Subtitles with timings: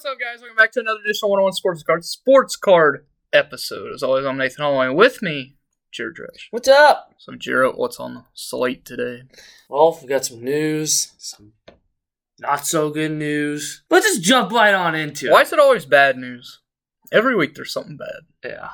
[0.00, 0.40] what's up, guys?
[0.40, 3.04] Welcome back to another edition of 101 Sports Card Sports Card
[3.34, 3.92] episode.
[3.92, 4.88] As always, I'm Nathan Holloway.
[4.88, 5.56] With me,
[5.92, 6.46] Jared Dresch.
[6.50, 7.12] What's up?
[7.18, 9.24] So, Jared, what's on the slate today?
[9.68, 11.52] Well, we got some news, some
[12.38, 13.82] not so good news.
[13.90, 15.32] Let's just jump right on into it.
[15.32, 16.62] Why is it always bad news?
[17.12, 18.20] Every week there's something bad.
[18.42, 18.70] Yeah.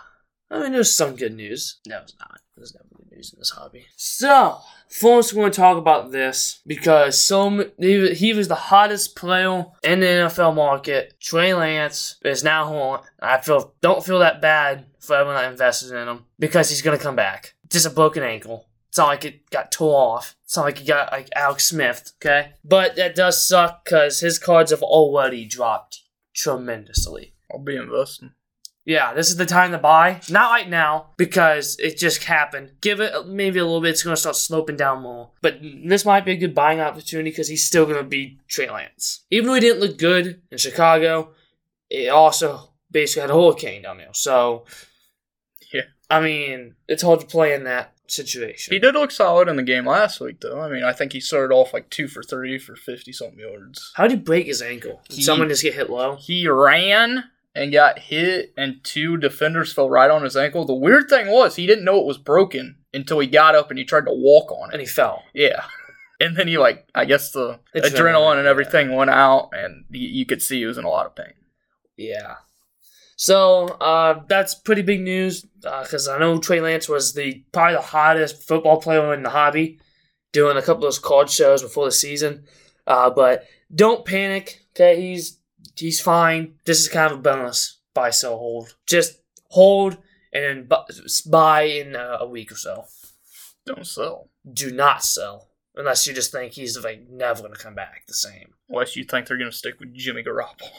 [0.48, 1.80] I mean, there's some good news.
[1.88, 2.38] No, it's not.
[2.56, 3.86] There's good news in this hobby.
[3.96, 9.16] So, first we're going to talk about this because so he, he was the hottest
[9.16, 11.14] player in the NFL market.
[11.20, 13.00] Trey Lance is now home.
[13.20, 16.96] I feel don't feel that bad for everyone that invested in him because he's going
[16.96, 17.54] to come back.
[17.68, 18.66] Just a broken ankle.
[18.88, 20.36] It's not like it got tore off.
[20.44, 22.52] It's not like he got like Alex Smith, okay?
[22.64, 26.02] But that does suck because his cards have already dropped
[26.34, 27.34] tremendously.
[27.52, 28.32] I'll be investing.
[28.86, 30.20] Yeah, this is the time to buy.
[30.30, 32.70] Not right now because it just happened.
[32.80, 33.90] Give it maybe a little bit.
[33.90, 35.32] It's going to start sloping down more.
[35.42, 38.70] But this might be a good buying opportunity because he's still going to be Trey
[38.70, 39.24] Lance.
[39.30, 41.32] Even though he didn't look good in Chicago,
[41.90, 44.14] it also basically had a hurricane down there.
[44.14, 44.66] So,
[45.72, 45.82] Yeah.
[46.08, 48.72] I mean, it's hard to play in that situation.
[48.72, 50.60] He did look solid in the game last week, though.
[50.60, 53.90] I mean, I think he started off like two for three for 50 something yards.
[53.96, 55.02] How did he break his ankle?
[55.08, 56.14] Did He- someone just get hit low?
[56.14, 57.24] He ran
[57.56, 60.64] and got hit, and two defenders fell right on his ankle.
[60.64, 63.78] The weird thing was, he didn't know it was broken until he got up and
[63.78, 65.22] he tried to walk on it, And he fell.
[65.34, 65.64] Yeah.
[66.18, 69.84] And then he, like, I guess the It's adrenaline very- and everything went out, and
[69.92, 71.34] he, you could see he was in a lot of pain.
[71.98, 72.36] Yeah.
[73.16, 77.82] So uh, that's pretty big news because I know Trey Lance was the probably the
[77.82, 79.78] hottest football player in the hobby,
[80.32, 82.44] doing a couple of those card shows before the season.
[82.86, 84.60] Uh, but don't panic.
[84.74, 85.38] Okay, he's
[85.76, 86.54] he's fine.
[86.64, 88.74] This is kind of a bonus buy, sell, hold.
[88.86, 89.98] Just hold
[90.32, 92.84] and then bu- buy in uh, a week or so.
[93.64, 94.28] Don't sell.
[94.50, 98.54] Do not sell unless you just think he's like never gonna come back the same.
[98.68, 100.70] Unless you think they're going to stick with Jimmy Garoppolo.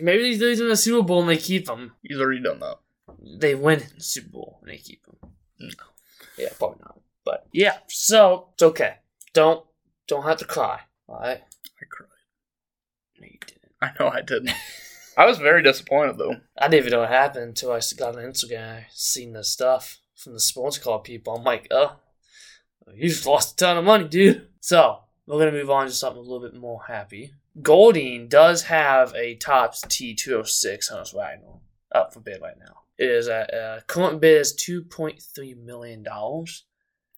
[0.00, 1.92] Maybe he's in the Super Bowl and they keep him.
[2.02, 2.78] He's already done that.
[3.40, 5.30] they win in the Super Bowl and they keep him.
[5.60, 5.68] No.
[6.38, 6.98] Yeah, probably not.
[7.24, 8.96] But yeah, so it's okay.
[9.32, 9.64] Don't
[10.08, 10.80] don't have to cry.
[11.08, 11.40] All right.
[11.80, 12.08] I cried.
[13.22, 13.72] No, you didn't.
[13.80, 14.50] I know I didn't.
[15.16, 16.36] I was very disappointed, though.
[16.58, 18.84] I didn't even know what happened until I got on Instagram.
[18.90, 21.34] Seen the stuff from the sports car people.
[21.34, 21.96] I'm like, oh,
[22.94, 24.48] you just lost a ton of money, dude.
[24.60, 27.32] So we're gonna move on to something a little bit more happy.
[27.60, 31.60] Goldin does have a Tops T206 on its right now,
[31.94, 32.80] up for bid right now.
[32.98, 36.64] It is at uh, current bid is two point three million dollars.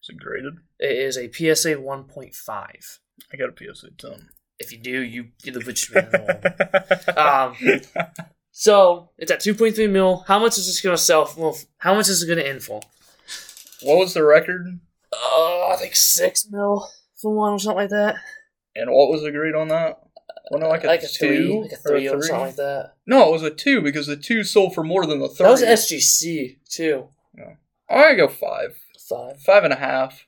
[0.02, 0.54] Is it graded?
[0.78, 2.98] It is a PSA 1.5.
[3.32, 4.28] I got a PSA 10.
[4.58, 7.18] If you do, you you're the richest man in the world.
[7.18, 10.24] Um, so it's at 2.3 mil.
[10.28, 11.54] How much is this gonna sell for?
[11.78, 12.80] How much is it gonna end for?
[13.82, 14.78] what was the record?
[15.12, 16.88] Uh, I think six mil
[17.20, 18.16] for one or something like that.
[18.74, 20.00] And what was agreed on that?
[20.50, 22.56] Wasn't it like a, like a two three, like a three or or something like
[22.56, 22.94] that.
[23.06, 25.44] No, it was a two because the two sold for more than the three.
[25.44, 27.08] That was SGC too.
[27.36, 28.76] I'm gonna go five,
[29.08, 29.40] Five.
[29.42, 30.26] five and a half,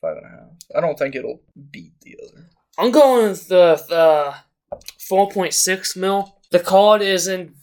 [0.00, 0.50] five and a half.
[0.76, 2.46] I don't think it'll beat the other.
[2.78, 4.34] I'm going with the, the
[5.10, 6.36] 4.6 mil.
[6.50, 7.54] The card is in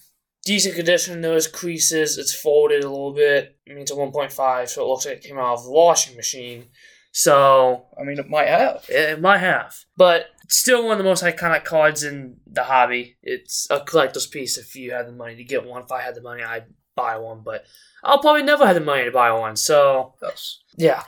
[0.46, 1.22] decent condition.
[1.22, 3.58] Those creases, it's folded a little bit.
[3.70, 6.16] I mean, it's a 1.5, so it looks like it came out of the washing
[6.16, 6.68] machine.
[7.12, 8.86] So I mean, it might have.
[8.88, 13.18] it might have, but it's still one of the most iconic cards in the hobby.
[13.22, 14.58] It's a collector's piece.
[14.58, 17.18] If you had the money to get one, if I had the money, I'd buy
[17.18, 17.42] one.
[17.44, 17.66] But
[18.02, 19.58] I'll probably never have the money to buy one.
[19.58, 20.60] So Yes.
[20.78, 21.04] yeah.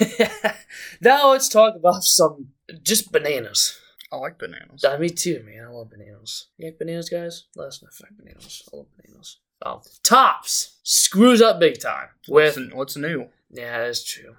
[1.00, 2.48] now let's talk about some
[2.82, 3.78] just bananas.
[4.12, 4.84] I like bananas.
[4.84, 5.64] Uh, me too, man.
[5.64, 6.46] I love bananas.
[6.58, 7.44] You like bananas, guys?
[7.56, 8.62] Let us know if you like bananas.
[8.72, 9.38] I love bananas.
[9.64, 13.26] Oh, Topps screws up big time with What's, what's new?
[13.50, 14.36] yeah, that's true.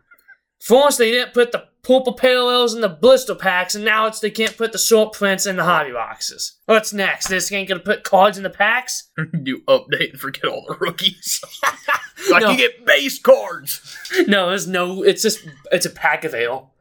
[0.61, 4.31] First, they didn't put the purple parallels in the blister packs, and now it's they
[4.31, 6.57] can't put the short prints in the hobby boxes.
[6.65, 7.27] What's next?
[7.27, 9.09] This ain't gonna put cards in the packs?
[9.43, 11.41] you update and forget all the rookies.
[12.31, 12.51] like No.
[12.51, 13.97] you get base cards.
[14.27, 15.03] No, there's no.
[15.03, 16.73] It's just it's a pack of ale.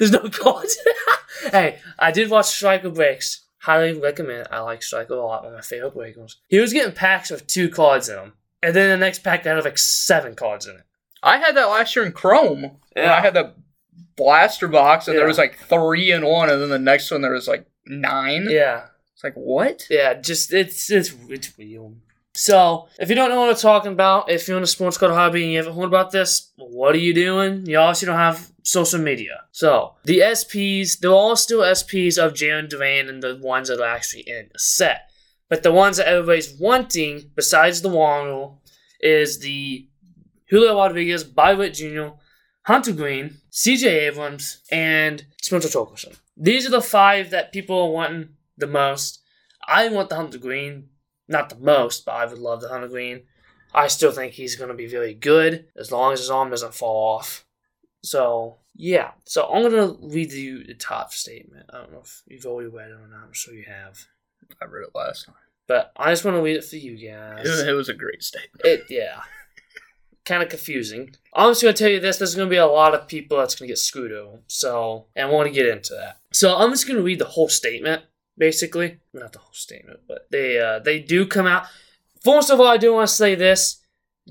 [0.00, 0.76] There's no cards.
[1.52, 3.42] hey, I did watch Striker Breaks.
[3.58, 4.48] Highly recommend.
[4.50, 5.44] I like Striker a lot.
[5.44, 6.38] One of my favorite breakers.
[6.48, 8.32] He was getting packs with two cards in them,
[8.62, 10.82] and then the next pack had like seven cards in it.
[11.22, 12.64] I had that last year in Chrome.
[12.64, 13.14] And Yeah.
[13.14, 13.52] I had the
[14.16, 17.32] blaster box, and there was like three in one, and then the next one there
[17.32, 18.46] was like nine.
[18.48, 19.86] Yeah, It's like what?
[19.90, 21.96] Yeah, just it's it's it's weird.
[22.32, 25.12] So, if you don't know what I'm talking about, if you're in the sports card
[25.12, 27.66] hobby and you haven't heard about this, what are you doing?
[27.66, 29.42] You obviously don't have social media.
[29.52, 33.88] So, the SPs, they're all still SPs of Jalen Duran and the ones that are
[33.88, 35.10] actually in the set.
[35.48, 38.62] But the ones that everybody's wanting, besides the Waddle,
[39.00, 39.88] is the
[40.48, 42.08] Julio Rodriguez, Bobby Witt Jr.,
[42.62, 46.16] Hunter Greene, CJ Abrams, and Spencer Torkelson.
[46.36, 49.20] These are the five that people are wanting the most.
[49.66, 50.88] I want the Hunter Greene,
[51.28, 53.22] not the most, but I would love the Hunter Greene.
[53.74, 56.74] I still think he's going to be very good as long as his arm doesn't
[56.74, 57.44] fall off.
[58.02, 61.66] So yeah, so I'm gonna read you the top statement.
[61.72, 63.24] I don't know if you've already read it or not.
[63.26, 63.98] I'm sure you have.
[64.60, 65.34] I read it last time.
[65.66, 67.46] But I just want to read it for you guys.
[67.46, 68.64] It, it was a great statement.
[68.64, 69.20] It yeah,
[70.24, 71.14] kind of confusing.
[71.34, 72.16] I'm just gonna tell you this.
[72.16, 74.38] There's gonna be a lot of people that's gonna get screwed over.
[74.46, 76.18] So and I want to get into that.
[76.32, 78.02] So I'm just gonna read the whole statement,
[78.38, 78.98] basically.
[79.12, 81.66] Not the whole statement, but they uh, they do come out.
[82.24, 83.79] First of all, I do want to say this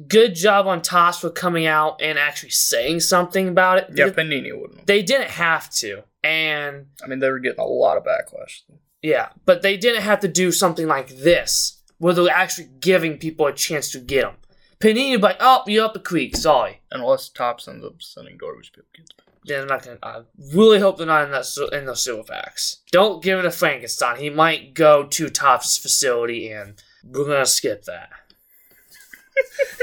[0.08, 3.90] good job on Topps for coming out and actually saying something about it.
[3.94, 4.88] Yeah, Panini wouldn't.
[4.88, 6.04] They didn't have to.
[6.24, 8.62] And I mean, they were getting a lot of backlash.
[9.02, 13.46] Yeah, but they didn't have to do something like this, where they're actually giving people
[13.48, 14.36] a chance to get them.
[14.80, 16.82] Panini would be like, oh, you're up the creek, sorry.
[16.92, 19.12] Unless Topps ends up sending garbage people kids.
[19.46, 19.98] They're not gonna.
[20.04, 20.22] I
[20.54, 22.82] really hope they're not in that in those silver packs.
[22.92, 24.18] Don't give it to Frankenstein.
[24.18, 28.10] He might go to Topps' facility, and we're gonna skip that.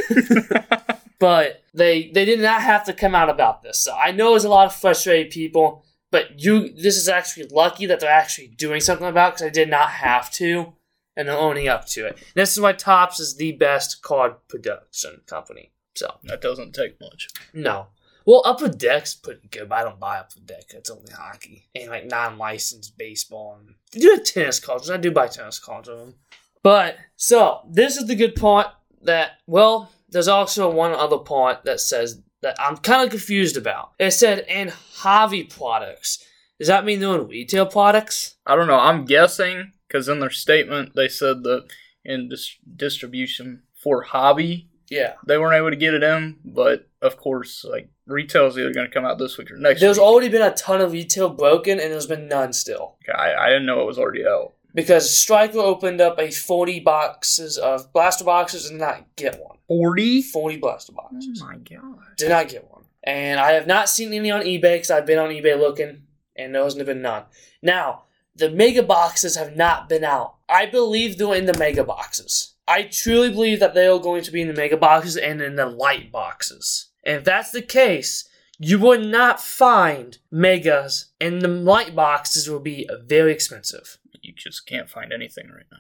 [1.19, 3.79] but they they did not have to come out about this.
[3.79, 7.87] So I know there's a lot of frustrated people, but you this is actually lucky
[7.87, 10.75] that they're actually doing something about because I did not have to,
[11.17, 12.17] and they're owning up to it.
[12.17, 15.73] And this is why Topps is the best card production company.
[15.95, 17.29] So that doesn't take much.
[17.55, 17.89] No.
[18.27, 20.65] Well, Upper Deck's pretty good, but I don't buy Upper Deck.
[20.75, 23.59] It's only hockey and like non-licensed baseball.
[23.61, 24.91] And they do have tennis cards.
[24.91, 26.15] I do buy tennis cards of them.
[26.63, 28.67] But so this is the good part
[29.03, 33.93] that, well, there's also one other part that says that I'm kind of confused about.
[33.99, 36.25] It said, and hobby products.
[36.59, 38.37] Does that mean they're in retail products?
[38.47, 38.79] I don't know.
[38.79, 41.67] I'm guessing because in their statement they said that
[42.05, 46.37] in dis- distribution for hobby, yeah, they weren't able to get it in.
[46.45, 49.81] But of course, like retail is either going to come out this week or next.
[49.81, 50.07] There's week.
[50.07, 52.97] already been a ton of retail broken, and there's been none still.
[53.15, 57.57] I, I didn't know it was already out because Striker opened up a 40 boxes
[57.57, 59.57] of blaster boxes and did not get one.
[59.69, 60.21] 40?
[60.21, 61.43] 40 blaster boxes.
[61.43, 61.99] Oh my god.
[62.19, 62.85] Did not get one.
[63.03, 66.03] And I have not seen any on eBay because I've been on eBay looking
[66.37, 67.25] and there hasn't been none.
[67.63, 68.03] Now,
[68.35, 70.35] the mega boxes have not been out.
[70.47, 72.53] I believe they're in the mega boxes.
[72.69, 75.57] I truly believe that they are going to be in the mega boxes and in
[75.57, 76.91] the light boxes.
[77.03, 82.61] And if that's the case, you will not find megas and the light boxes will
[82.61, 85.79] be very expensive you just can't find anything right now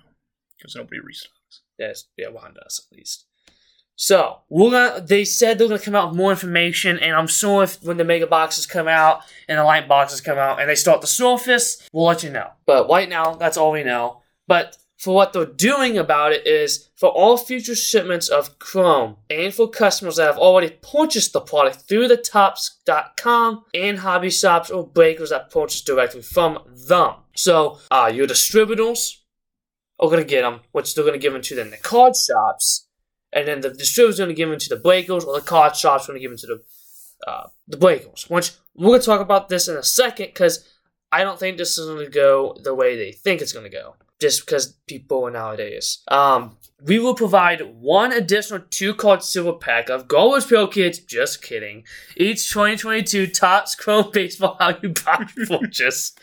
[0.56, 1.60] because nobody restocks.
[1.78, 3.26] Yes, yeah, one does at least.
[3.96, 5.00] So we're gonna.
[5.00, 8.04] They said they're gonna come out with more information, and I'm sure if when the
[8.04, 11.88] mega boxes come out and the light boxes come out and they start the surface,
[11.92, 12.50] we'll let you know.
[12.66, 14.20] But right now, that's all we know.
[14.46, 19.52] But for what they're doing about it is for all future shipments of Chrome and
[19.52, 24.86] for customers that have already purchased the product through the Topps.com and hobby shops or
[24.86, 26.58] breakers that purchase directly from
[26.88, 27.12] them.
[27.34, 29.22] So, uh, your distributors
[30.00, 32.14] are going to get them, which they're going to give them to then the card
[32.16, 32.88] shops,
[33.32, 35.76] and then the distributors are going to give them to the breakers, or the card
[35.76, 38.26] shops are going to give them to the uh, the breakers.
[38.28, 40.66] Which we're going to talk about this in a second because
[41.12, 43.70] I don't think this is going to go the way they think it's going to
[43.70, 46.02] go just because people nowadays.
[46.08, 50.98] Um, we will provide one additional two card silver pack of Garbage Pail Kids.
[50.98, 51.84] Just kidding.
[52.16, 56.14] Each 2022 Topps Chrome Baseball Value Box purchase.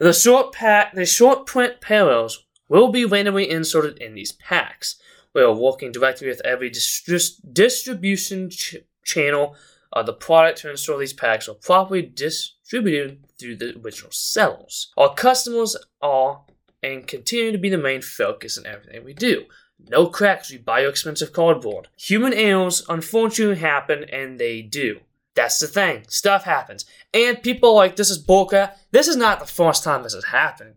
[0.00, 4.96] The short pack, the short print parallels will be randomly inserted in these packs.
[5.34, 9.54] We are working directly with every distri- distribution ch- channel
[9.92, 14.92] of the product to ensure these packs are properly distributed through the original sellers.
[14.96, 16.42] Our customers are
[16.86, 19.46] and continue to be the main focus in everything we do.
[19.88, 21.88] No cracks, we buy your expensive cardboard.
[21.96, 25.00] Human errors unfortunately happen, and they do.
[25.34, 26.04] That's the thing.
[26.08, 26.86] Stuff happens.
[27.12, 28.72] And people like, this is Bulka.
[28.90, 30.76] This is not the first time this has happened,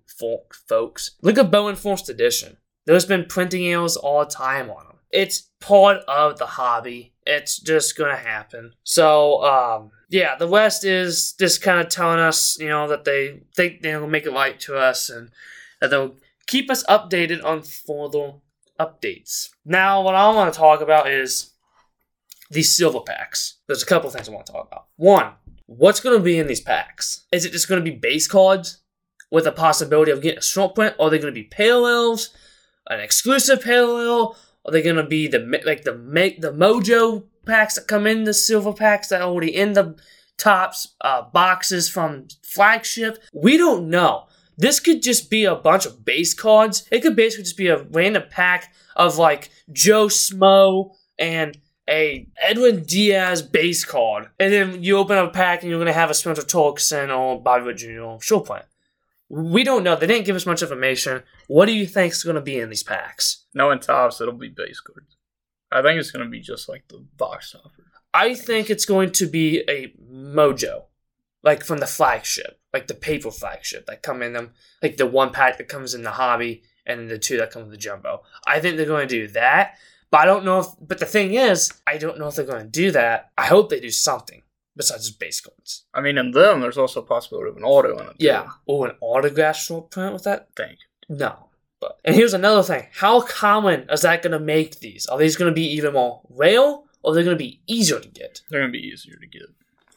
[0.68, 1.12] folks.
[1.22, 2.58] Look at Bowman First Edition.
[2.86, 4.98] There's been printing errors all the time on them.
[5.12, 7.14] It's part of the hobby.
[7.26, 8.74] It's just gonna happen.
[8.84, 13.42] So, um, yeah, the West is just kind of telling us, you know, that they
[13.56, 15.30] think they'll make it light to us and
[15.82, 16.16] that they'll
[16.48, 18.34] keep us updated on further
[18.80, 19.50] updates.
[19.66, 21.52] Now, what I want to talk about is
[22.50, 23.58] these silver packs.
[23.68, 24.88] There's a couple things I want to talk about.
[24.96, 25.34] One,
[25.66, 27.26] what's going to be in these packs?
[27.32, 28.80] Is it just going to be base cards
[29.32, 30.96] with a possibility of getting a short print?
[31.00, 32.30] Are they going to be parallels,
[32.90, 34.36] an exclusive parallel?
[34.66, 38.24] Are they going to be the like the make the Mojo packs that come in
[38.24, 39.96] the silver packs that already in the
[40.38, 43.22] Topps uh, boxes from flagship?
[43.34, 44.29] We don't know.
[44.60, 46.86] This could just be a bunch of base cards.
[46.92, 51.58] It could basically just be a random pack of like Joe Smo and
[51.90, 54.28] a Edwin Diaz base card.
[54.38, 57.18] And then you open up a pack and you're going to have a Spencer Torkelson
[57.18, 58.22] or Bobby Witt Jr.
[58.22, 58.66] short print.
[59.30, 59.96] We don't know.
[59.96, 61.24] They didn't give us much information.
[61.48, 63.46] What do you think is going to be in these packs?
[63.54, 65.16] No one Topps, it'll be base cards.
[65.72, 67.86] I think it's going to be just like the box topper.
[68.14, 70.86] I think it's going to be a mojo,
[71.44, 75.32] like from the flagship, like the paper flagship that come in them, like the one
[75.32, 78.24] pack that comes in the hobby and the two that come in the jumbo.
[78.46, 79.76] I think they're going to do that,
[80.12, 80.68] but I don't know if.
[80.82, 83.32] But the thing is, I don't know if they're going to do that.
[83.38, 84.42] I hope they do something
[84.76, 85.86] besides just base cards.
[85.94, 88.20] I mean, in them, there's also a possibility of an auto in it.
[88.20, 90.48] too, Yeah, or an autograph short print with that.
[90.58, 90.80] I think.
[91.08, 91.46] No.
[91.80, 95.06] But and here's another thing: how common is that going to make these?
[95.06, 98.00] Are these going to be even more rare, or are they going to be easier
[98.00, 98.42] to get?
[98.50, 99.44] They're going to be easier to get.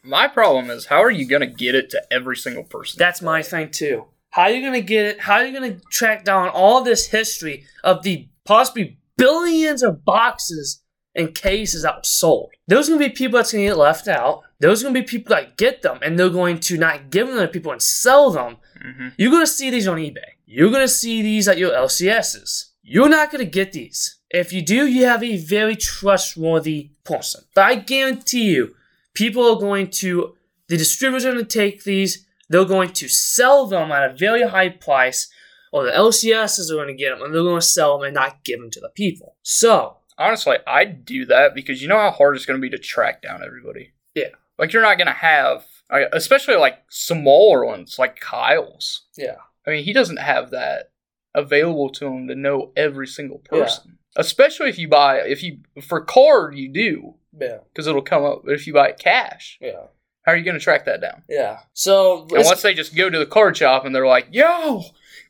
[0.05, 2.99] My problem is, how are you going to get it to every single person?
[2.99, 4.07] That's my thing too.
[4.33, 5.21] How are you gonna get it?
[5.21, 10.83] How are you gonna track down all this history of the possibly billions of boxes
[11.15, 12.51] and cases that were sold?
[12.67, 14.45] There's gonna be people that's gonna get left out.
[14.59, 17.47] There's gonna be people that get them and they're going to not give them to
[17.47, 18.57] people and sell them.
[18.81, 20.39] hmm You're gonna see these on eBay.
[20.47, 22.71] You're gonna see these at your LCSs.
[22.83, 24.19] You're not gonna get these.
[24.31, 27.45] If you do, you have a very trustworthy person.
[27.55, 28.77] But I guarantee you,
[29.15, 30.35] people are going to,
[30.69, 34.47] the distributors are going to take these, they're going to sell them at a very
[34.49, 35.31] high price,
[35.73, 38.15] or the LCSs are going to get them and they're going to sell them and
[38.15, 39.37] not give them to the people.
[39.43, 42.79] So, Honestly, I'd do that because you know how hard it's going to be to
[42.79, 43.93] track down everybody.
[44.15, 44.29] Yeah.
[44.59, 45.65] Like you're not going to have,
[46.13, 49.03] especially like smaller ones like Kyle's.
[49.17, 49.37] yeah.
[49.67, 50.92] I mean, he doesn't have that
[51.35, 53.99] available to them to know every single person.
[54.17, 57.59] Especially if you buy, if you for card you do Yeah.
[57.73, 58.43] because it'll come up.
[58.45, 59.87] But if you buy it cash, Yeah.
[60.27, 61.23] how are you going to track that down?
[61.29, 61.61] Yeah.
[61.73, 64.83] So, And once they just go to the card shop and they're like, "Yo,"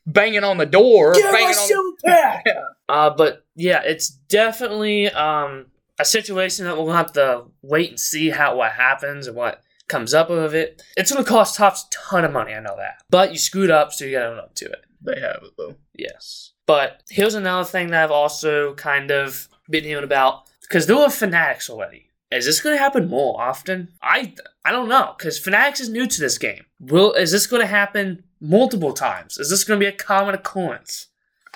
[0.06, 1.54] banging on the door, Get my banging on.
[1.54, 2.42] silver pack!
[2.46, 2.62] Yeah.
[2.88, 5.66] Uh, but yeah, it's definitely um,
[6.00, 10.12] a situation that we'll have to wait and see how what happens and what comes
[10.12, 10.82] up of it.
[10.96, 12.96] It's going to cost Topps a ton of money, I know that.
[13.10, 14.84] But you screwed up, so you got to own up to it.
[15.04, 15.76] They have it though.
[15.94, 16.52] Yes.
[16.66, 21.10] But here's another thing that I've also kind of been hearing about because there were
[21.10, 22.08] fanatics already.
[22.30, 23.88] Is this going to happen more often?
[24.02, 26.64] I I don't know because fanatics is new to this game.
[26.80, 29.38] Will is this going to happen multiple times?
[29.38, 31.08] Is this going to be a common occurrence?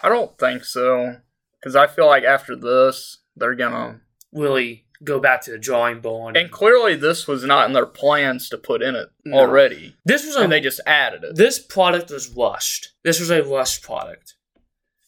[0.03, 1.17] I don't think so
[1.59, 4.01] because I feel like after this they're gonna.
[4.33, 6.37] He go back to the drawing board?
[6.37, 9.39] And clearly, this was not in their plans to put in it No.
[9.39, 11.37] already, this was a and they just added it.
[11.37, 12.95] this product was rushed.
[13.05, 14.35] This was a rushed product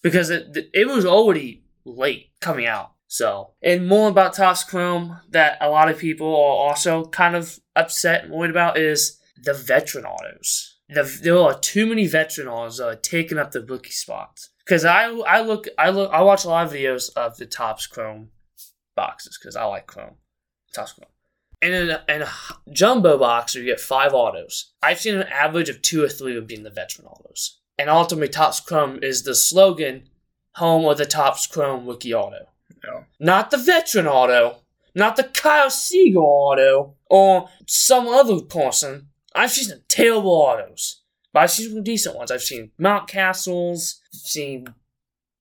[0.02, 2.92] because it it was already late coming out.
[3.10, 7.58] So, and more about Topps Chrome that a lot of people are also kind of
[7.74, 10.76] upset and worried about is the veteran autos.
[10.90, 14.50] The, there are too many veteran autos that are taking up the rookie spots.
[14.64, 17.86] Because I I look I look I watch a lot of videos of the Topps
[17.86, 18.28] Chrome
[18.98, 20.16] boxes because I like Chrome,
[20.74, 21.10] Topps Chrome.
[21.62, 22.28] And in a, in a
[22.72, 24.72] jumbo box, you get five autos.
[24.82, 27.60] I've seen an average of two or three of being the veteran autos.
[27.78, 30.08] And ultimately, Topps Chrome is the slogan,
[30.54, 32.48] home of the Topps Chrome rookie auto.
[32.84, 33.04] Yeah.
[33.20, 34.62] Not the veteran auto,
[34.94, 39.08] not the Kyle Siegel auto, or some other person.
[39.34, 41.02] I've seen some terrible autos,
[41.32, 42.30] but I've seen some decent ones.
[42.30, 44.74] I've seen Mountcastles, I've seen,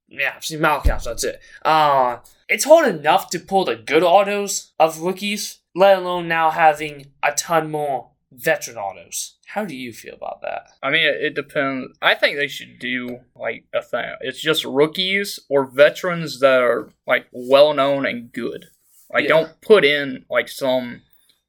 [0.07, 1.41] yeah, I've seen Mountcastles, that's it.
[1.63, 2.17] Uh,
[2.49, 7.31] it's hard enough to pull the good autos of rookies, let alone now having a
[7.33, 9.37] ton more veteran autos.
[9.47, 10.67] How do you feel about that?
[10.83, 11.97] I mean, it, it depends.
[12.01, 14.13] I think they should do like a thing.
[14.21, 18.65] It's just rookies or veterans that are like well known and good.
[19.11, 19.29] Like, Yeah.
[19.29, 21.01] don't put in like some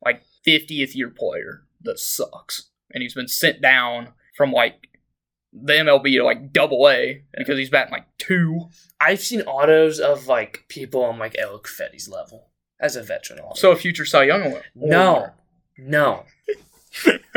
[0.04, 4.87] like 50th year player that sucks and he's been sent down from like
[5.52, 8.68] the MLB to like double A because he's batting like two.
[9.00, 12.48] I've seen autos of like people on like Erick Fedde's level
[12.80, 13.54] as a veteran auto.
[13.54, 14.64] So a future Cy Young award.
[14.74, 15.30] no,
[15.76, 16.24] no.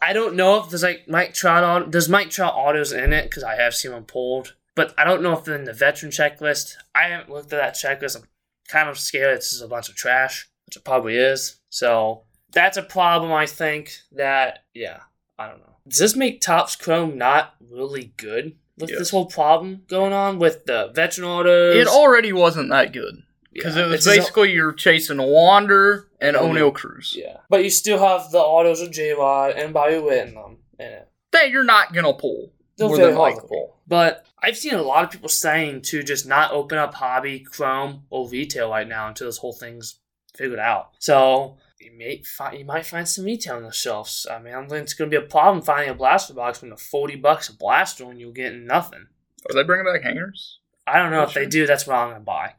[0.00, 1.90] I don't know if there's like Mike Trout on.
[1.90, 5.22] There's Mike Trout autos in it because I have seen them pulled, but I don't
[5.22, 6.74] know if they're in the veteran checklist.
[6.94, 8.16] I haven't looked at that checklist.
[8.16, 8.28] I'm
[8.68, 11.56] kind of scared it's just a bunch of trash, which it probably is.
[11.70, 12.22] So
[12.52, 13.32] that's a problem.
[13.32, 15.00] I think that yeah,
[15.38, 15.76] I don't know.
[15.88, 18.98] Does this make Topps Chrome not really good with Yes.
[18.98, 21.76] this whole problem going on with the veteran autos?
[21.76, 26.50] It already wasn't that good because Yeah, it was basically you're chasing Wander and Oneil.
[26.70, 27.14] Oneil Cruz.
[27.16, 30.44] Yeah, but you still have the autos of J Rod and Bobby Witt in them
[30.44, 31.08] um, in it.
[31.32, 32.52] That you're not gonna pull.
[32.76, 33.48] They're more very than to likely.
[33.48, 33.76] pull.
[33.88, 38.04] But I've seen a lot of people saying to just not open up hobby, Chrome,
[38.10, 39.98] or retail right now until this whole thing's
[40.36, 40.90] figured out.
[41.00, 44.26] So you may find you might find some retail on the shelves.
[44.30, 46.70] I mean, I don't think it's gonna be a problem finding a blaster box from
[46.70, 49.06] the forty bucks a blaster and you're getting nothing.
[49.48, 50.58] Are they bringing back hangers?
[50.86, 51.42] I don't know if Sure.
[51.44, 51.66] they do.
[51.66, 52.54] That's what I'm gonna buy.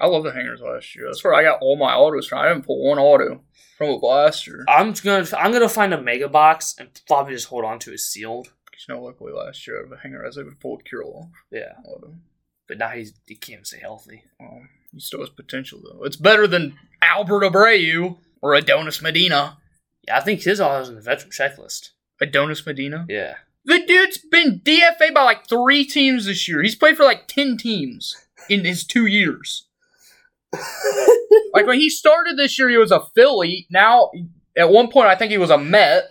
[0.00, 1.06] I love the hangers last year.
[1.06, 2.38] That's where I got all my autos from.
[2.38, 3.44] I didn't pull one auto
[3.78, 4.64] from a blaster.
[4.68, 8.00] I'm gonna I'm gonna find a mega box and probably just hold on to it
[8.00, 8.52] sealed.
[8.88, 11.30] You know, luckily last year, I think I was able to pull a.
[11.52, 12.10] Yeah, But, uh,
[12.66, 14.24] but now he's he can't stay healthy.
[14.40, 14.62] well,
[14.92, 16.02] he still has potential, though.
[16.04, 19.58] It's better than Albert Abreu or Adonis Medina.
[20.06, 21.90] Yeah, I think his all is on the veteran checklist.
[22.20, 23.06] Adonis Medina?
[23.08, 26.62] Yeah, The dude's been DFA by like three teams this year.
[26.62, 28.16] He's played for like 10 teams
[28.48, 29.66] in his two years.
[31.54, 33.66] Like when he started this year, he was a Philly.
[33.70, 34.10] Now,
[34.56, 36.04] at one point, I think he was a Met.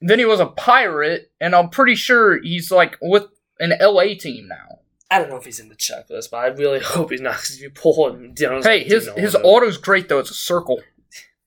[0.00, 3.24] Then he was a Pirate, and I'm pretty sure he's like with
[3.60, 4.78] an LA team now.
[5.10, 7.32] I don't know if he's in the checklist, but I really hope he's not.
[7.36, 10.18] Because if you pull him down, Hey, his his auto's great though.
[10.18, 10.80] It's a circle.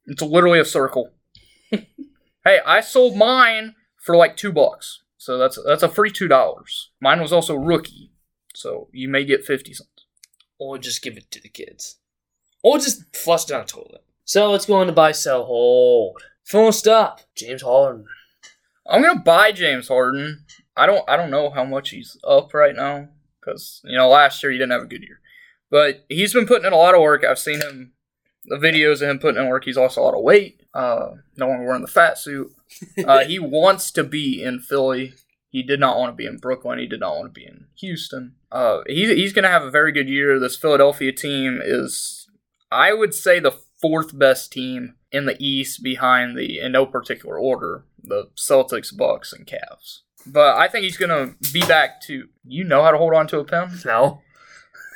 [0.05, 1.12] It's literally a circle.
[1.72, 6.91] hey, I sold mine for like two bucks, so that's that's a free two dollars.
[7.00, 8.12] Mine was also rookie,
[8.53, 9.89] so you may get fifty cents.
[10.60, 11.98] or just give it to the kids,
[12.63, 14.03] or just flush down the toilet.
[14.25, 16.22] So let's go on to buy, sell, hold.
[16.43, 18.05] First up, James Harden.
[18.88, 20.46] I'm gonna buy James Harden.
[20.75, 24.41] I don't I don't know how much he's up right now because you know last
[24.41, 25.20] year he didn't have a good year,
[25.70, 27.24] but he's been putting in a lot of work.
[27.24, 27.93] I've seen him
[28.45, 29.65] the videos of him putting in work.
[29.65, 30.62] He's lost a lot of weight.
[30.74, 32.51] Uh, no longer wearing the fat suit.
[33.05, 35.13] Uh, he wants to be in Philly.
[35.50, 36.79] He did not want to be in Brooklyn.
[36.79, 38.36] He did not want to be in Houston.
[38.51, 40.39] Uh, he's he's gonna have a very good year.
[40.39, 42.29] This Philadelphia team is,
[42.71, 47.38] I would say, the fourth best team in the East behind the in no particular
[47.38, 50.00] order the Celtics, Bucks, and Cavs.
[50.25, 52.27] But I think he's gonna be back to.
[52.45, 53.79] You know how to hold on to a pen.
[53.86, 54.21] No,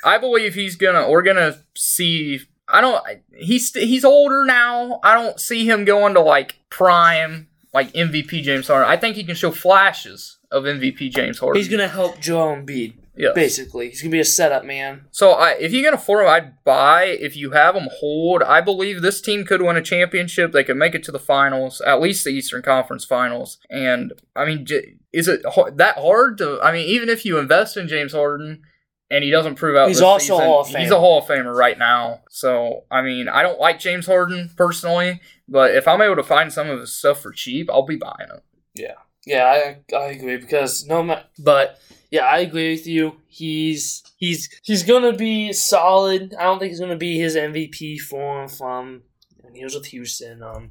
[0.04, 1.08] I believe he's gonna.
[1.08, 2.40] We're gonna see.
[2.68, 3.02] I don't.
[3.36, 5.00] He's he's older now.
[5.02, 8.88] I don't see him going to like prime like MVP James Harden.
[8.90, 11.60] I think he can show flashes of MVP James Harden.
[11.60, 12.94] he's gonna help Joel Embiid.
[13.16, 13.30] yeah.
[13.34, 15.06] Basically, he's gonna be a setup man.
[15.10, 17.04] So I, if you can afford him, I'd buy.
[17.04, 18.42] If you have him, hold.
[18.42, 20.52] I believe this team could win a championship.
[20.52, 23.58] They could make it to the finals, at least the Eastern Conference Finals.
[23.70, 25.42] And I mean, j- is it
[25.74, 26.60] that hard to?
[26.62, 28.62] I mean, even if you invest in James Harden
[29.10, 30.92] and he doesn't prove out, He's this also a season, Hall of He's Famer.
[30.92, 32.22] a Hall of Famer right now.
[32.30, 36.52] So I mean, I don't like James Harden personally, but if I'm able to find
[36.52, 38.42] some of his stuff for cheap, I'll be buying it.
[38.74, 38.94] Yeah,
[39.26, 39.44] yeah,
[39.92, 41.78] I I agree because no ma- but
[42.10, 43.16] yeah, I agree with you.
[43.26, 46.34] He's he's he's gonna be solid.
[46.38, 49.02] I don't think he's gonna be his MVP form from
[49.40, 50.42] when he was with Houston.
[50.42, 50.70] Um,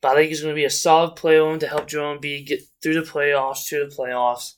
[0.00, 2.94] but I think he's gonna be a solid player to help Joel Embiid get through
[2.94, 4.54] the playoffs to the playoffs.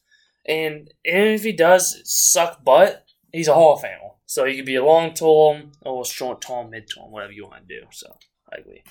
[0.49, 4.15] And and if he does suck butt, he's a Hall of Famer.
[4.27, 7.45] So he could be a long term or a short term, mid term, whatever you
[7.45, 7.87] want to do.
[7.91, 8.17] So
[8.53, 8.83] I agree.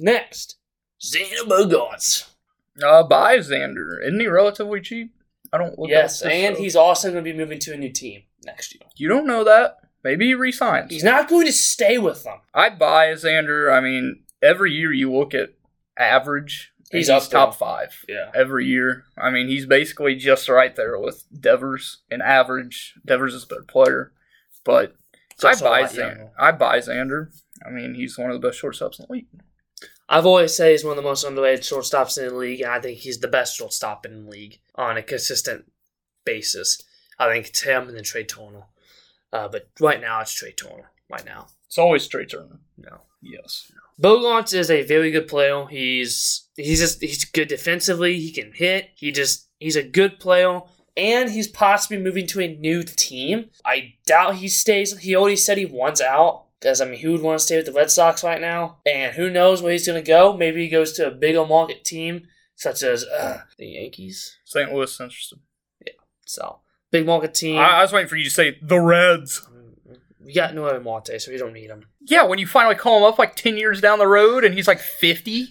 [0.00, 0.56] Next,
[1.02, 2.30] Xander Bogaerts.
[2.82, 4.00] Uh, buy Xander.
[4.02, 5.12] Isn't he relatively cheap?
[5.52, 5.78] I don't.
[5.78, 6.58] look Yes, and stuff.
[6.58, 8.88] he's also going to be moving to a new team next year.
[8.96, 9.78] You don't know that.
[10.02, 10.90] Maybe he resigns.
[10.90, 12.38] He's not going to stay with them.
[12.54, 13.72] I'd buy Xander.
[13.72, 15.50] I mean, every year you look at
[15.98, 18.30] average, He's he's, up top five Yeah.
[18.34, 19.04] every year.
[19.16, 22.94] I mean, he's basically just right there with Devers in average.
[23.06, 24.12] Devers is a better player,
[24.64, 24.96] but
[25.44, 26.30] I buy Xander.
[26.38, 27.28] I buy Xander.
[27.64, 29.26] I mean, he's one of the best shortstops in the league.
[30.08, 32.80] I've always said he's one of the most underrated shortstops in the league, and I
[32.80, 35.70] think he's the best shortstop in the league on a consistent
[36.24, 36.82] basis.
[37.18, 38.64] I think it's him and then Trea Turner.
[39.32, 40.90] Uh, but right now, it's Trea Turner.
[41.08, 41.46] Right now.
[41.66, 42.58] It's always Trea Turner.
[42.76, 43.02] No.
[43.22, 43.70] Yes.
[44.00, 45.66] Bogaerts is a very good player.
[45.66, 48.18] He's he's just he's good defensively.
[48.18, 48.90] He can hit.
[48.94, 50.60] He just he's a good player,
[50.96, 53.50] and he's possibly moving to a new team.
[53.64, 54.98] I doubt he stays.
[54.98, 57.66] He already said he wants out because I mean, who would want to stay with
[57.66, 58.78] the Red Sox right now?
[58.86, 60.36] And who knows where he's going to go?
[60.36, 62.26] Maybe he goes to a bigger market team
[62.60, 64.36] such as uh, the Yankees.
[64.44, 64.72] St.
[64.72, 65.32] Louis is
[65.86, 65.92] Yeah,
[66.26, 66.58] So
[66.90, 67.58] big market team.
[67.58, 69.46] I, I was waiting for you to say the Reds.
[70.24, 71.86] We got Noelvi Marte, so we don't need him.
[72.00, 74.68] Yeah, when you finally call him up like 10 years down the road and he's
[74.68, 75.48] like 50.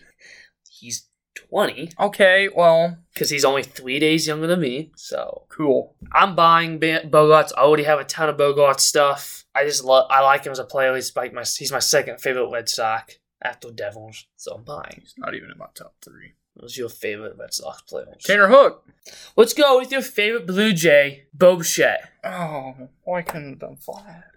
[0.70, 1.10] He's
[1.50, 4.92] twenty Okay, well, because he's only three days younger than me.
[4.96, 5.96] So cool.
[6.14, 7.52] I'm buying Bogaerts.
[7.58, 9.46] I already have a ton of Bogaerts stuff.
[9.56, 10.08] I just love.
[10.10, 10.96] I like him as a player.
[10.96, 14.28] He's like my he's my second favorite Red Sox after Devers.
[14.36, 15.00] So I'm buying.
[15.00, 16.34] He's not even in my top three.
[16.60, 18.16] Who's your favorite Red Sox player?
[18.24, 18.86] Tanner Houck.
[19.36, 22.10] Let's go with your favorite Blue Jay, Bo Bichette.
[22.24, 24.29] Oh, why couldn't have done flat?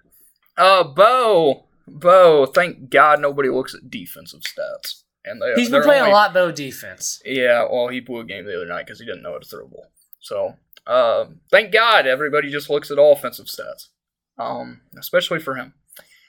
[0.57, 1.67] Uh, Bo.
[1.89, 5.03] Bo, thank God nobody looks at defensive stats.
[5.25, 7.21] And they, He's been playing only- a lot better defense.
[7.25, 9.47] Yeah, well, he blew a game the other night because he didn't know how to
[9.47, 9.87] throw a ball.
[10.21, 13.89] So, um, thank God everybody just looks at all offensive stats.
[14.39, 15.75] Um, especially for him.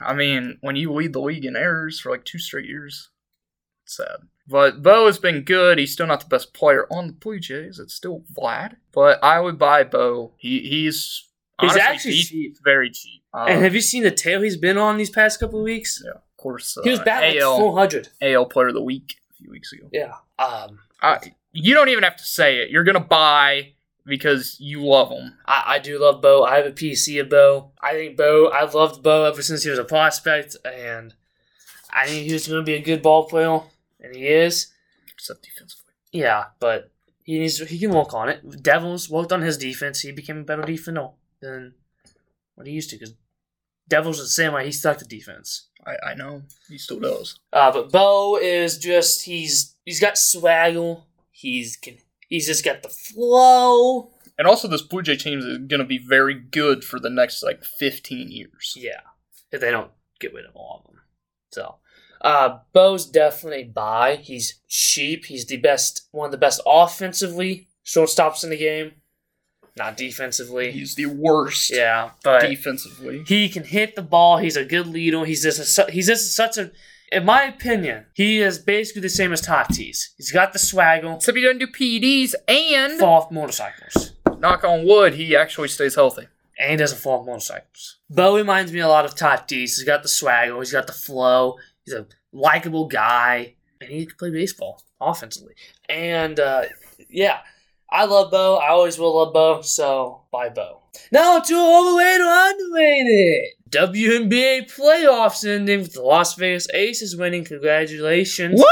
[0.00, 3.10] I mean, when you lead the league in errors for like two straight years,
[3.84, 4.28] it's sad.
[4.46, 5.78] But Bo has been good.
[5.78, 7.78] He's still not the best player on the Blue Jays.
[7.78, 8.76] It's still Vlad.
[8.92, 10.32] But I would buy Bo.
[10.36, 11.28] He he's
[11.60, 12.56] He's actually cheap, cheap.
[12.64, 13.22] very cheap.
[13.32, 16.02] Uh, and have you seen the tail he's been on these past couple of weeks?
[16.04, 16.76] yeah, of course.
[16.76, 18.08] Uh, He was batting like 400.
[18.20, 19.88] AL Player of the Week a few weeks ago.
[19.92, 20.14] Yeah.
[20.38, 20.80] Um.
[21.00, 21.18] I,
[21.52, 22.70] you don't even have to say it.
[22.70, 23.74] You're gonna buy
[24.06, 25.36] because you love them.
[25.46, 26.42] I, I do love Bo.
[26.44, 27.72] I have a PC of Bo.
[27.80, 28.50] I think Bo.
[28.50, 31.14] I've loved Bo ever since he was a prospect, and
[31.92, 33.60] I knew he was going to be a good ball player,
[34.00, 34.72] and he is.
[35.12, 35.92] Except defensively.
[36.12, 36.90] Yeah, but
[37.22, 38.62] he needs he can work on it.
[38.62, 40.00] Devers worked on his defense.
[40.00, 41.08] He became a better defender
[41.44, 41.74] than
[42.54, 42.96] what he used to.
[42.96, 43.14] Because
[43.88, 44.64] Devers is the same way.
[44.64, 45.68] He stuck to defense.
[45.86, 47.38] I, I know he still does.
[47.52, 50.96] Uh, but Bo is just he's he's got swagger.
[51.30, 54.10] He's can he's just got the flow.
[54.36, 57.42] And also, this Blue Jay team is going to be very good for the next
[57.42, 58.74] like 15 years.
[58.76, 59.00] Yeah,
[59.52, 61.02] if they don't get rid of all of them.
[61.52, 61.76] So,
[62.20, 64.16] uh, Bo's definitely buy.
[64.16, 65.26] He's cheap.
[65.26, 68.92] He's the best, one of the best offensively shortstops in the game,
[69.76, 70.70] not defensively.
[70.70, 73.24] He's the worst yeah, but defensively.
[73.26, 74.38] he can hit the ball.
[74.38, 75.24] He's a good leader.
[75.24, 76.70] He's just a, he's just such a.
[77.12, 80.08] In my opinion, he is basically the same as Tatis.
[80.16, 81.12] He's got the swagger.
[81.12, 84.12] Except he doesn't do PEDs, and Fall off motorcycles.
[84.38, 86.26] knock on wood, he actually stays healthy.
[86.58, 87.98] and he doesn't fall off motorcycles.
[88.10, 89.48] Bo reminds me a lot of Tatis.
[89.50, 94.16] He's got the swagger, he's got the flow, he's a likable guy, and he can
[94.16, 95.54] play baseball offensively.
[95.88, 96.64] And uh,
[97.08, 97.40] yeah,
[97.94, 98.56] I love Bo.
[98.56, 100.80] I always will love Bo, so buy Bo.
[101.12, 103.44] Now to overrated or underrated.
[103.70, 107.44] WNBA playoffs ending with the Las Vegas Aces winning.
[107.44, 108.58] Congratulations.
[108.58, 108.66] Woo!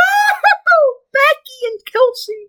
[1.12, 2.46] Becky and Kelsey.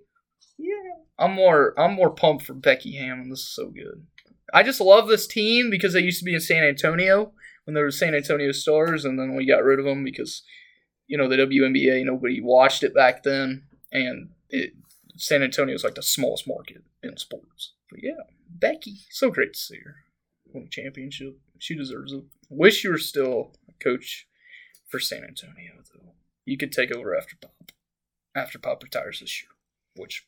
[0.58, 1.04] Yeah.
[1.20, 3.30] I'm more I'm more pumped for Becky Hammon.
[3.30, 4.08] This is so good.
[4.52, 7.34] I just love this team because they used to be in San Antonio
[7.66, 10.42] when they were San Antonio Stars, and then we got rid of them because
[11.06, 14.74] you know the WNBA nobody watched it back then, and it,
[15.16, 17.74] San Antonio is like the smallest market in sports.
[17.90, 19.96] But yeah, Becky, so great to see her
[20.54, 21.38] win a championship.
[21.60, 22.24] She deserves it.
[22.50, 24.28] Wish you were still a coach
[24.88, 26.14] for San Antonio though.
[26.46, 27.72] You could take over after Pop,
[28.36, 29.50] after Pop retires this year,
[29.96, 30.26] which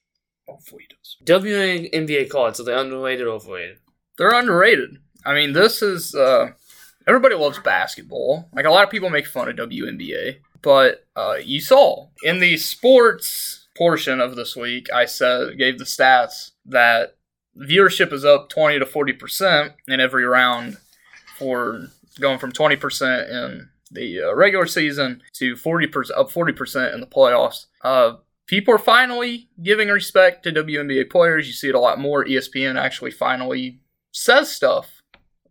[0.47, 1.17] hopefully he does.
[1.25, 3.77] WNBA cards, are they underrated or overrated?
[4.17, 4.97] They're underrated.
[5.25, 6.51] I mean, this is uh,
[7.07, 8.49] everybody loves basketball.
[8.53, 12.57] Like a lot of people make fun of WNBA, but uh, you saw in the
[12.57, 17.17] sports portion of this week, I said gave the stats that
[17.57, 20.77] viewership is up twenty to forty percent in every round
[21.37, 21.87] for
[22.19, 26.93] going from twenty percent in the uh, regular season to forty percent up forty percent
[26.93, 27.65] in the playoffs.
[27.81, 28.15] Uh,
[28.47, 31.47] people are finally giving respect to WNBA players.
[31.47, 32.25] You see it a lot more.
[32.25, 33.79] ESPN actually finally
[34.11, 34.94] says stuff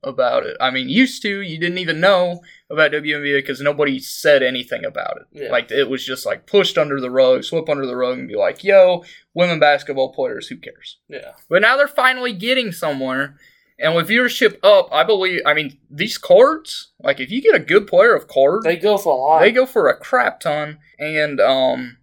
[0.04, 0.56] about it.
[0.60, 2.40] I mean, used to you didn't even know
[2.70, 5.42] about WNBA because nobody said anything about it.
[5.42, 5.50] Yeah.
[5.50, 8.36] Like it was just like pushed under the rug, swept under the rug, and be
[8.36, 11.32] like, "Yo, women basketball players, who cares?" Yeah.
[11.48, 13.36] But now they're finally getting somewhere.
[13.76, 15.40] And with viewership up, I believe.
[15.44, 18.96] I mean, these cards, like if you get a good player of cards, They go
[18.96, 19.40] for a lot.
[19.40, 20.78] they go for a crap ton.
[20.98, 21.96] And um,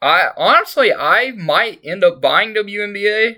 [0.00, 3.36] I honestly, I might end up buying WNBA.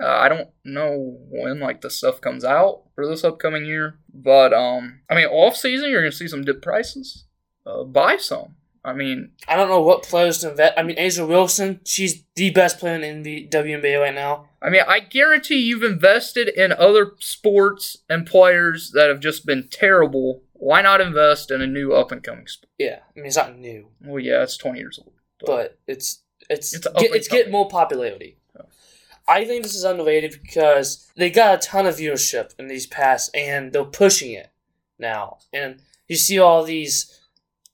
[0.00, 4.52] Uh, I don't know when like the stuff comes out for this upcoming year, but
[4.52, 7.24] um, I mean, off season you're gonna see some dip prices.
[7.66, 8.56] Uh, buy some.
[8.86, 10.74] I mean, I don't know what players to invest.
[10.76, 14.50] I mean, A'ja Wilson, she's the best player in the WNBA right now.
[14.60, 19.68] I mean, I guarantee you've invested in other sports and players that have just been
[19.70, 20.42] terrible.
[20.52, 22.68] Why not invest in a new up and coming sport?
[22.78, 25.12] Yeah, I mean it's not new, Well, yeah, it's 20 years old.
[25.46, 28.36] but it's it's It's it's, get, it's getting more popularity.
[29.26, 33.34] I think this is underrated because they got a ton of viewership in these past,
[33.34, 34.50] and they're pushing it
[34.98, 35.38] now.
[35.52, 37.20] And you see all these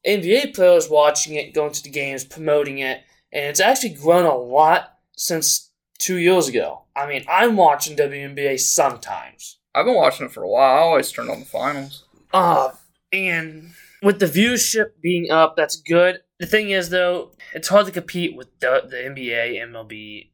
[0.06, 4.36] NBA players watching it, going to the games, promoting it, and it's actually grown a
[4.36, 6.82] lot since two years ago.
[6.96, 9.58] I mean, I'm watching WNBA sometimes.
[9.74, 10.78] I've been watching it for a while.
[10.78, 12.04] I always turn on the finals.
[12.32, 12.70] Uh,
[13.12, 16.20] and with the viewership being up, that's good.
[16.40, 20.30] The thing is, though, it's hard to compete with the, the NBA, MLB,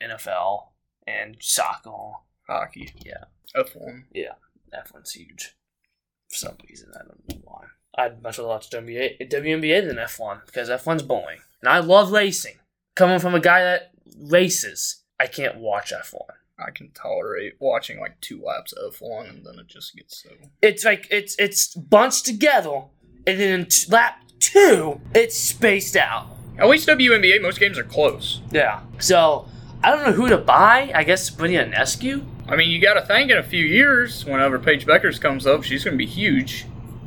[0.00, 0.68] and NFL,
[1.06, 2.14] and soccer.
[2.48, 2.94] Hockey.
[3.04, 3.24] Yeah.
[3.54, 4.04] F1.
[4.10, 4.32] Yeah.
[4.74, 5.54] F1's huge.
[6.30, 7.64] For some reason, I don't know why.
[7.94, 11.40] I'd much rather watch WNBA, WNBA than F1 because F1's boring.
[11.60, 12.56] And I love racing.
[12.96, 16.22] Coming from a guy that races, I can't watch F1.
[16.58, 20.30] I can tolerate watching like two laps of F1 and then it just gets so.
[20.62, 22.84] It's like it's it's bunched together,
[23.26, 26.26] and then in t- lap two, it's spaced out.
[26.58, 28.40] At least WNBA, most games are close.
[28.50, 28.80] Yeah.
[28.98, 29.46] So
[29.82, 30.90] I don't know who to buy.
[30.94, 32.24] I guess Brittany Nescu.
[32.48, 35.62] I mean, you got to think in a few years, whenever Paige Bueckers comes up,
[35.62, 36.66] she's going to be huge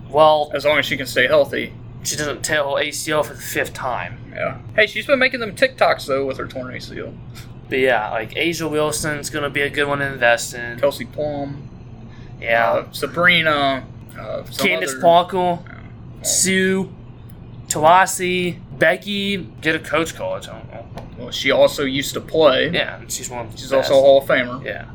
[0.09, 1.73] Well, as long as she can stay healthy.
[2.03, 4.17] she doesn't tear ACL for the fifth time.
[4.31, 4.59] Yeah.
[4.75, 7.13] Hey, she's been making them TikToks though with her torn ACL.
[7.69, 10.79] But yeah, like A'ja Wilson's gonna be a good one to invest in.
[10.79, 11.69] Kelsey Plum,
[12.41, 12.71] Yeah.
[12.73, 13.85] uh, Sabrina,
[14.19, 16.23] uh, some Candace other- Parker, Yeah.
[16.23, 16.93] Sue,
[17.73, 19.37] Taurasi, Becky.
[19.61, 20.47] Get a coach college.
[20.47, 21.07] I don't know.
[21.17, 22.69] Well, she also used to play.
[22.69, 23.45] Yeah, and she's one.
[23.47, 23.89] Of the She's best.
[23.91, 24.63] also a Hall of Famer.
[24.63, 24.85] Yeah.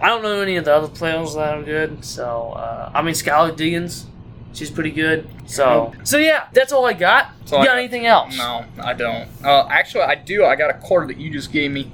[0.00, 2.04] I don't know any of the other players that are good.
[2.04, 4.06] So uh, I mean, Skylar Diggins,
[4.52, 5.28] she's pretty good.
[5.46, 7.30] So so yeah, that's all I got.
[7.52, 7.78] All you I got got.
[7.78, 8.36] anything else?
[8.36, 9.28] No, I don't.
[9.44, 10.44] Uh, actually, I do.
[10.44, 11.90] I got a card that you just gave me.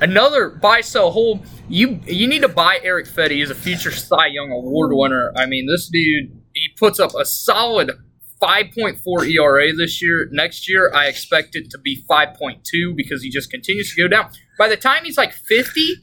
[0.00, 1.46] Another buy, sell, hold.
[1.68, 3.30] You you need to buy Erick Fedde.
[3.30, 5.32] He's a future Cy Young Award winner.
[5.36, 7.90] I mean, this dude he puts up a solid
[8.42, 10.28] 5.4 ERA this year.
[10.30, 14.30] Next year, I expect it to be 5.2 because he just continues to go down.
[14.58, 15.94] By the time he's like 50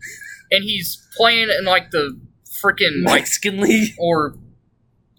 [0.52, 2.19] and he's playing in like the
[2.63, 4.36] freaking like Mexican League, or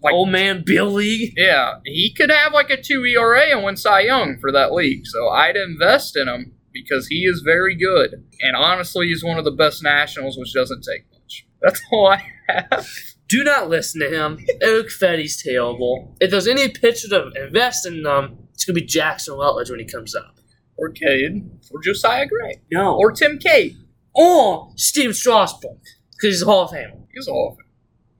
[0.01, 1.33] like old man Bill League.
[1.37, 5.05] yeah, he could have like a two ERA and win Cy Young for that league.
[5.05, 8.23] So I'd invest in him because he is very good.
[8.41, 11.47] And honestly, he's one of the best nationals, which doesn't take much.
[11.61, 12.87] That's all I have.
[13.27, 14.45] Do not listen to him.
[14.61, 16.15] Erick Fedde's terrible.
[16.21, 19.85] If there's any pitcher to invest in them, it's gonna be Jackson Rutledge when he
[19.85, 20.37] comes up.
[20.77, 22.95] Or Cade, or Josiah Gray, No.
[22.97, 23.75] or Tim Cate.
[24.13, 25.77] or Steve Strasburg
[26.11, 27.01] because he's a Hall of Famer.
[27.13, 27.65] He's all of it.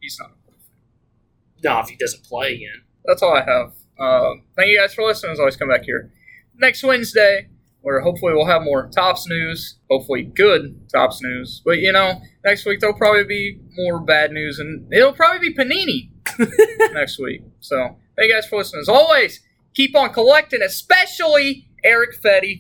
[0.02, 0.32] He's not.
[0.32, 1.64] A Hall of Famer.
[1.64, 2.82] No, if he doesn't play again.
[3.06, 3.74] That's all I have.
[4.00, 5.32] Uh, thank you guys for listening.
[5.34, 6.12] As always, come back here
[6.58, 7.48] next Wednesday,
[7.86, 9.78] where hopefully we'll have more Topps news.
[9.92, 11.62] Hopefully, good Topps news.
[11.64, 15.54] But you know, next week there'll probably be more bad news, and it'll probably be
[15.54, 16.10] Panini
[16.94, 17.44] next week.
[17.60, 17.78] So,
[18.18, 18.82] thank you guys for listening.
[18.82, 19.40] As always,
[19.76, 22.54] keep on collecting, especially Erick Fedde.